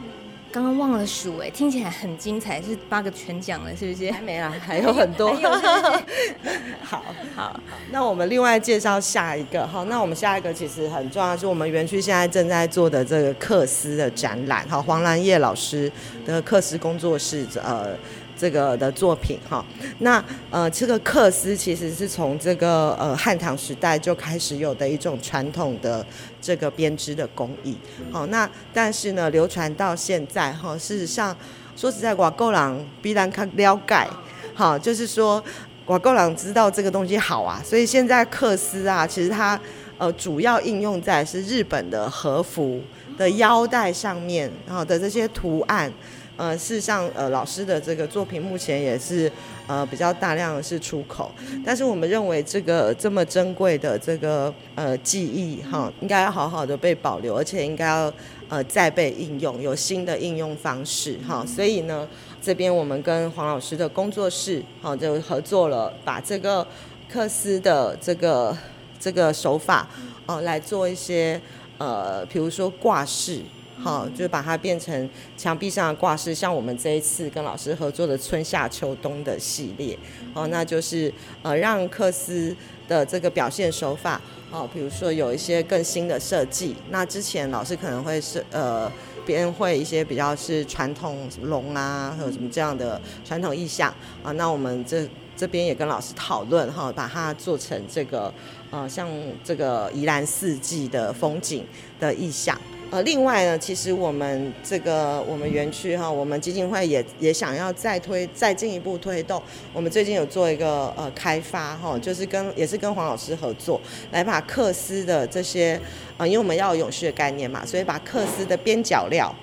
[0.54, 4.08] 刚刚忘了数哎，听起来很精彩，是八个全奖了，是不是？
[4.12, 5.34] 还没啦，还有很多。
[6.80, 15.90] 好好好，那我们另外介绍下一个哈，那我们下一个其实很重要，是我们园区现在正在做的这个克斯的展览好，黄兰叶老师
[16.24, 17.88] 的克斯工作室呃。
[18.36, 19.64] 这个的作品哈，
[20.00, 26.04] 那呃，这个克斯其实是从这个呃汉唐时代就开始有的一种传统的
[26.42, 27.76] 这个编织的工艺，
[28.10, 31.34] 好，那但是呢，流传到现在哈，事实上
[31.76, 34.08] 说实在，外国人比咱较了解，
[34.52, 35.42] 好，就是说
[35.86, 39.58] 外国人知道这个东西好啊，所以现在克斯啊，其实它
[39.96, 42.80] 呃主要应用在是日本的和服
[43.16, 45.92] 的腰带上面，然后的这些图案。
[46.36, 49.30] 呃，事实上，呃，老师的这个作品目前也是
[49.68, 51.30] 呃比较大量的是出口，
[51.64, 58.12] 但是我们认为这个这么珍贵的这个呃技艺哈，应该要好好的被保留，而且应该要
[58.48, 61.46] 呃再被应用，有新的应用方式哈。
[61.46, 62.08] 所以呢，
[62.42, 66.66] 这边我们跟黄老师的工作室哈就合作了，把这个
[67.08, 68.56] 克斯的这个
[68.98, 69.88] 这个手法
[70.26, 71.40] 哦、来做一些
[71.78, 73.40] 呃，比如说挂饰。
[73.84, 79.98] 好，就是把它变成墙壁上的挂饰，像我们这一次跟老师合作的春夏秋冬的系列，
[80.32, 82.56] 哦，那就是呃让克斯
[82.88, 84.18] 的这个表现手法，
[84.50, 86.74] 哦，比如说有一些更新的设计。
[86.88, 88.90] 那之前老师可能会是呃
[89.26, 98.32] 编绘一些比较是传统龙啊，还有什么这样的传统意象啊，那我们这这边也跟老师讨论哈，把它做成这个
[98.70, 99.06] 呃像
[99.44, 101.66] 这个宜兰四季的风景
[102.00, 102.58] 的意象。
[102.94, 109.42] 呃，另外呢，其实我们这个我们园区哈，我们基金会也也想要再推再进一步推动。
[109.72, 113.80] 我们最近有做一个呃开发哈，就是跟也是跟黄老师合作，
[114.12, 115.80] 来把克斯的这些
[116.18, 119.34] 呃，因为我们要有永续的概念嘛，所以把克斯的边角料，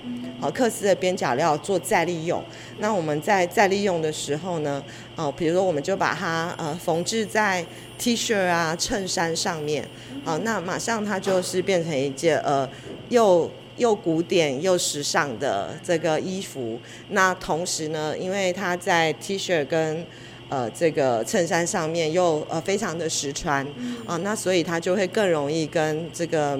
[0.42, 2.42] 好，克斯的边角料做再利用。
[2.78, 4.82] 那我们在再利用的时候呢，
[5.14, 7.64] 呃，比如说我们就把它呃缝制在
[7.96, 9.88] T 恤啊、衬衫上面，
[10.24, 12.68] 啊，那马上它就是变成一件呃。
[13.08, 20.04] 又又古典又时尚的这个衣服，那同时呢，因为它在 T 恤跟
[20.48, 23.66] 呃这个衬衫上面又呃非常的实穿
[24.06, 26.58] 啊，那所以它就会更容易跟这个。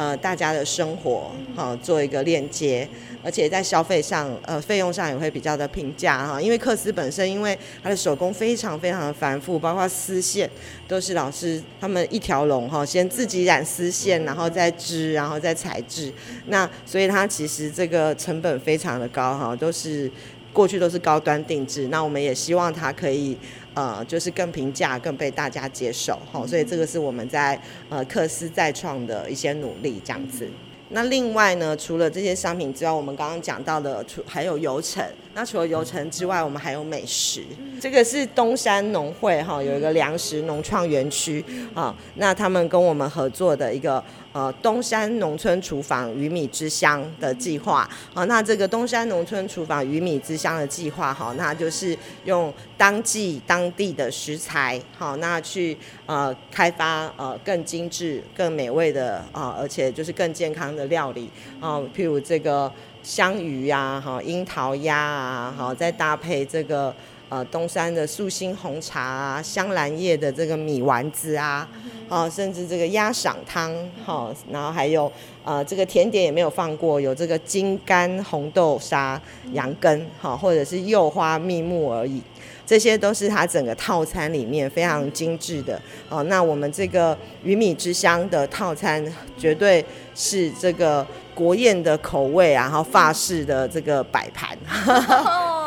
[0.00, 2.88] 呃，大家的生活好、哦、做一个链接，
[3.22, 6.40] 而且在消费上，呃，费用上也会比较的平价哈。
[6.40, 10.48] 因为克斯本身，因为它的手工非常非常的繁复，包括丝线
[10.88, 16.10] 都是老师他们一条龙哈，先自己染丝线，然后再织，然后再裁制。
[16.46, 20.10] 那所以它其实这个成本非常的高哈，都是
[20.52, 21.88] 过去都是高端定制。
[21.88, 23.36] 那我们也希望它可以。
[23.72, 27.58] 呃，就是更平价、更被大家接受，吼，所以这个是我们在
[27.88, 30.46] 呃克斯再创的一些努力，这样子。
[30.88, 35.04] 那另外呢，除了这些商品之外，我们刚刚讲到的，除还有游程。
[35.34, 37.44] 那除了游程之外，我们还有美食。
[37.80, 41.94] 这个是东山农会哈，有一个粮食农创园区啊。
[42.16, 48.24] 那他们跟我们合作的一个呃东山农村厨房鱼米之乡的计划啊。
[48.24, 62.70] 那这个东山农村厨房鱼米之乡的计划哈，那就是用当季当地的食材好，那去呃开发呃更精致、更美味的啊，而且就是更健康的料理啊，譬如这个。
[63.02, 66.94] 香鱼呀，哈，樱桃鸭啊，好，再搭配这个
[67.30, 71.66] 呃东山的素心红茶啊，香兰叶的这个米丸子啊，
[72.08, 73.72] 啊，甚至这个鸭赏汤，
[74.04, 75.10] 哈，然后还有
[75.44, 79.18] 呃这个甜点也没有放过，有这个金柑红豆沙
[79.52, 82.20] 羊羹，哈，或者是柚花蜜木而已，
[82.66, 86.22] 这些都是它整个套餐里面非常精致的哦。
[86.24, 89.02] 那我们这个鱼米之乡的套餐
[89.38, 89.82] 绝对
[90.14, 91.06] 是这个。
[91.34, 94.56] 国宴的口味啊，然后法式的这个摆盘，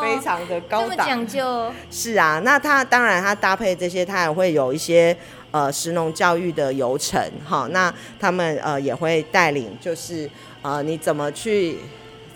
[0.00, 1.72] 非 非常的高档，讲究。
[1.90, 5.16] 是啊，那它当然它搭配这些，它也会有一些
[5.50, 7.66] 呃食农教育的游程哈。
[7.70, 10.28] 那他们呃也会带领，就是
[10.62, 11.78] 呃你怎么去，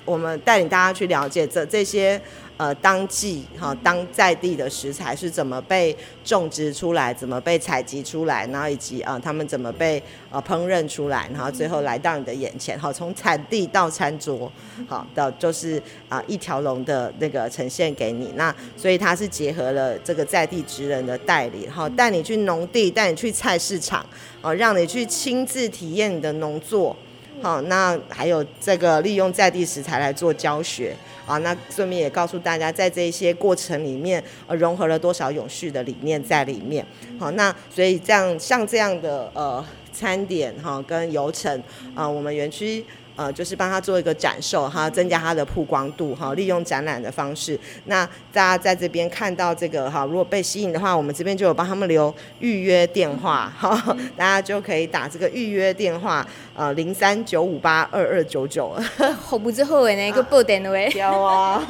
[0.04, 2.20] 我们带领大家去了解这这些。
[2.58, 14.50] 呃，当季哈，当在地的食材是怎么被种植出来，怎么被采集出来，然后以及啊、他们怎么被呃烹饪出来，然后最后来到你的眼前，哈，从产地到餐桌，
[14.88, 18.32] 好的，就是啊、一条龙的那个呈现给你。
[18.34, 24.04] 那所以它是结合了这个在地职人的带领，哈，带你去农地，带你去菜市场，
[24.42, 26.96] 哦，让你去亲自体验你的农作。
[27.40, 30.94] 好，那还有这个利用在地食材来做教学
[31.26, 36.84] 啊，那顺便也告诉大家，在这些过程里面，呃，融合了多少永续的理念在里面。
[37.18, 41.62] 好，那所以这样像这样的呃餐点哈跟游程
[41.94, 42.84] 啊，我们园区。
[43.18, 47.58] 呃，就是帮他做一个展售哈，增加他的曝光度哈，利用展览的方式。
[47.86, 53.76] 那大家在这边看到这个哈，如果被吸引的话，我们这边就有帮他们留预约电话哈，
[54.16, 58.72] 大家就可以打这个预约电话，呃，零三九五八二二九九。
[59.20, 60.88] 好不之后诶，那个报电喂。
[60.94, 61.60] 有啊，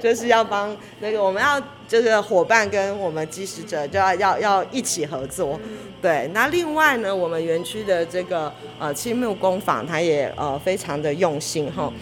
[0.00, 1.60] 就是要帮那个我们要。
[1.88, 5.56] 就是伙伴跟我们鸡食者就要要要一起合作，
[6.02, 6.28] 对。
[6.34, 11.92] 那另外呢，我们园区的这个呃青木工坊，它也呃非常的用心哈。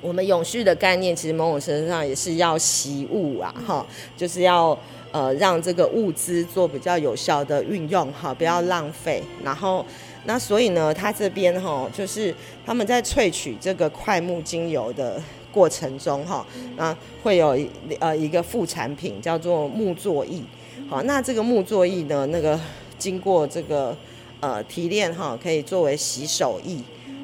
[0.00, 3.86] 我们永续的概念，其实某种程度上也是要习物啊哈，
[4.16, 4.78] 就是要
[5.12, 9.22] 呃让这个物资做比较有效的运用哈，不要浪费。
[9.44, 9.84] 然后
[10.24, 12.34] 那所以呢，它这边哈就是
[12.64, 15.20] 他们在萃取这个快木精油的。
[15.52, 17.58] 过程中哈，那会有
[17.98, 20.40] 呃一个副产品叫做木作液，
[20.88, 22.56] 好，那这个木作液呢，那个
[22.96, 23.92] 经过这个
[24.38, 26.76] 呃提炼哈，可以作为洗手液，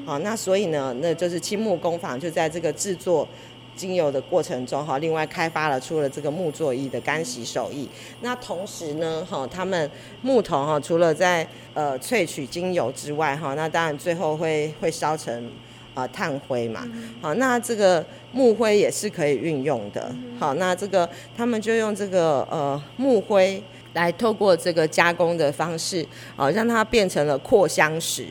[0.07, 3.27] 好，那所以呢，那就是青木工坊就在这个制作
[3.75, 7.89] 精油的过程中哈，另外开发了出了这个木作椅的干洗手艺，
[8.21, 9.91] 那同时呢哈，他们
[10.21, 15.51] 木头哈，除了在呃萃取精油之外哈，那当然最后会会烧成。
[15.93, 16.87] 啊，炭灰嘛，
[17.19, 20.13] 好，那这个木灰也是可以运用的。
[20.39, 23.59] 好，那这个他们就用这个呃木灰
[23.93, 26.05] 来透过这个加工的方式，
[26.35, 28.27] 好，让它变成了扩香石。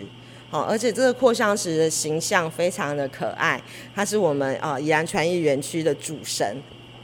[0.49, 3.61] 好，而且这个扩香石的形象非常的可爱，
[3.95, 6.57] 它是我们啊宜兰传艺园区的主神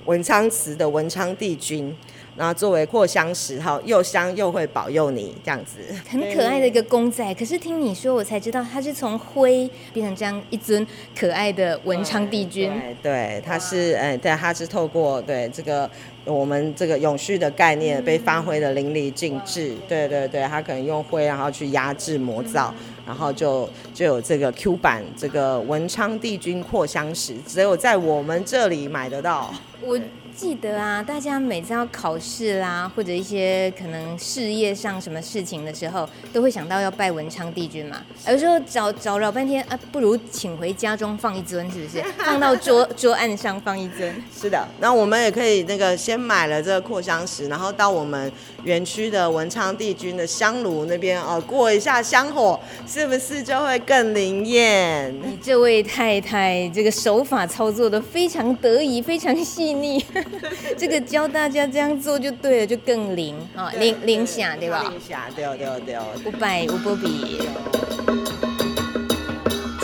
[0.04, 1.94] 文昌祠的文昌帝君。
[2.34, 5.78] 然后作为扩香石哈，又香又会保佑你这样子，
[6.08, 7.34] 很可爱的一个公仔。
[7.34, 12.72] 可是听你说，我才知道它是从灰变成这样一尊可爱的文昌帝君。
[13.02, 15.88] 对，对，它是哎，对，它是透过对这个
[16.24, 19.74] 我们这个永续的概念被发挥的淋漓尽致。
[19.86, 22.72] 对对对，它可能用灰然后去压制魔造，
[23.06, 29.52] 然后就就有这个 Q 版这个文昌帝君扩香石，只有在我们这里买得到。
[29.82, 30.00] 我。
[30.34, 38.02] 记得啊，大家每次要考试啦，或者一些可能事业上什么事情的时候，都会想到要拜文昌帝君嘛。
[38.26, 42.02] 有时候找找老半天啊，不如请回家中放一尊，是不是？
[42.18, 44.14] 放到桌桌案上放一尊。
[44.34, 48.30] 是的，那我们也可以那个先买了这个扩香石，然后到我们
[48.64, 55.14] 园区的文昌帝君的香炉那边哦，过一下香火，是不是就会更灵验？
[55.22, 60.02] 你这位太太这个手法操作的非常得意，非常细腻。
[60.76, 64.82] 这个教大家这样做就对了，就更灵啊，灵灵响对吧？
[64.88, 65.96] 灵响对对对。
[66.26, 67.40] 五百五波比。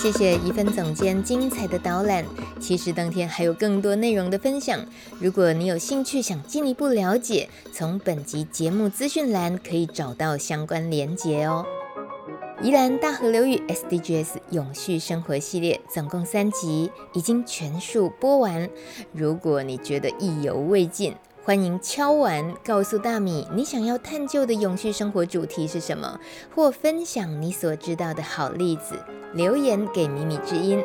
[0.01, 2.25] 谢谢怡芬总监精彩的导览。
[2.61, 4.81] 其实当天还有更多内容的分享，
[5.21, 11.67] 如果你有兴趣想进一步了解，从本集节目资讯栏可以找到相关连结哦。
[12.61, 18.69] 宜兰大河流域 SDGs 永续生活系列总共三集，已经全数播完。
[19.13, 26.19] 如果你觉得意犹未尽，欢迎敲完告诉大米你想要探究的永续生活主题是什么，
[26.53, 29.05] 或分享你所知道的好例子，
[29.35, 30.83] 留言给米米之音。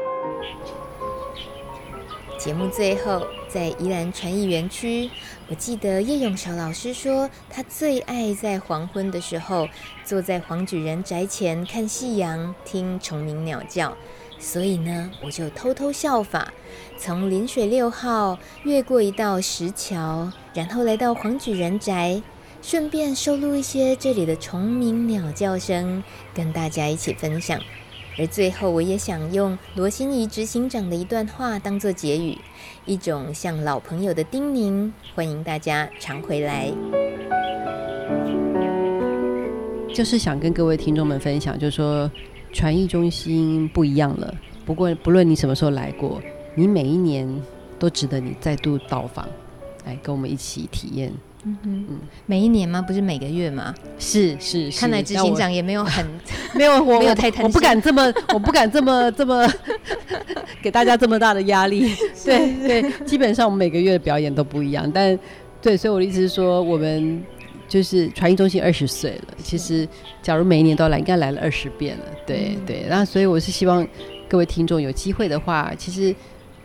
[2.37, 5.09] 节目最后，在宜兰传艺园区。
[5.53, 9.69] 我记得叶永韶老师说，他最爱在黄昏的时候
[10.03, 13.95] 坐在黄举人宅前看夕阳，听虫鸣鸟叫。
[14.39, 16.51] 所以呢，我就偷偷效法，
[16.97, 22.23] 从临水六号越过一道石桥，然后来到黄举人宅，
[22.63, 27.61] 顺便收录一些这里的虫鸣鸟叫声，跟大家一起分享。
[28.17, 32.39] 而最后，我也想用罗心怡执行长的一段话当做结语，
[32.85, 36.69] 一种像老朋友的叮咛，欢迎大家常回来。
[39.93, 42.11] 就是想跟各位听众们分享，就是说
[42.51, 44.33] 传艺中心不一样了。
[44.65, 46.21] 不过，不论你什么时候来过，
[46.55, 47.25] 你每一年
[47.79, 49.27] 都值得你再度到访，
[49.85, 51.13] 来跟我们一起体验。
[51.45, 52.81] 嗯嗯，每一年吗？
[52.81, 53.75] 不是每个月吗？
[53.99, 56.05] 是是，是，看来执行长也没有很
[56.55, 59.45] 没有我没有太贪心，我不敢这么，我不敢这么这么
[60.63, 61.93] 给大家这么大的压力。
[62.25, 65.17] 对 对，基本上我们每个月的表演都不一样，但
[65.61, 67.23] 对，所以我的意思是说，我们
[67.67, 69.33] 就是传艺中心二十岁了。
[69.43, 69.87] 其实，
[70.21, 72.05] 假如每一年都来，应该来了二十遍了。
[72.25, 73.87] 对、嗯、对，那所以我是希望
[74.27, 76.13] 各位听众有机会的话，其实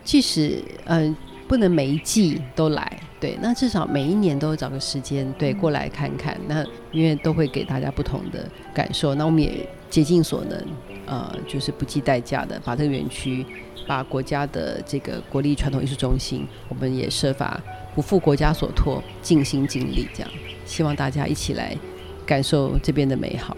[0.03, 2.99] 即使嗯、呃、不能每一季都来。
[3.21, 6.37] 对，那至少每一年都找个时间，对，过来看看。
[6.47, 10.65] 那因为都会给大家不同的感受，那我们也竭尽所能，
[11.05, 13.45] 呃，就是不计代价的把这个园区，
[13.89, 17.59] 把国家的这个国立传统艺术中心，我们也设法
[17.95, 20.29] 不负国家所托，尽心尽力这样。
[20.63, 21.75] 希望大家一起来
[22.23, 23.57] 感受这边的美好。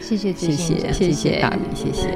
[0.00, 2.06] 谢谢，谢谢，谢谢大米，谢谢。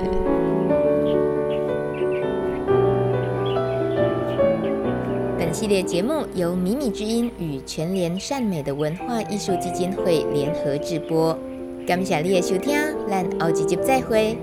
[5.36, 11.36] 本系列节目由米米之音与全联善美的文化艺术基金会联合制播。
[11.84, 12.78] 感谢你的收听，
[13.10, 14.38] 咱后一集再会。